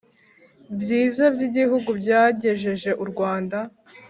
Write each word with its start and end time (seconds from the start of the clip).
byiza 0.79 1.23
by 1.33 1.41
Igihugu 1.47 1.89
byagejeje 2.01 2.91
u 3.03 3.05
Rwanda 3.11 3.57